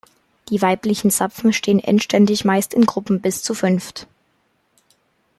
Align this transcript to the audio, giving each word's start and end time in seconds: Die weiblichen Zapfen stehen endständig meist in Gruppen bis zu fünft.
Die 0.49 0.63
weiblichen 0.63 1.11
Zapfen 1.11 1.53
stehen 1.53 1.79
endständig 1.79 2.43
meist 2.43 2.73
in 2.73 2.87
Gruppen 2.87 3.21
bis 3.21 3.43
zu 3.43 3.53
fünft. 3.53 4.07